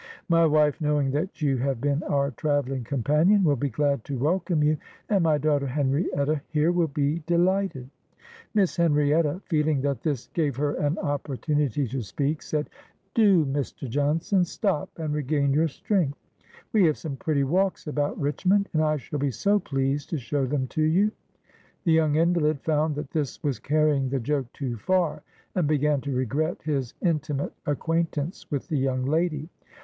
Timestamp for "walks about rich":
17.43-18.47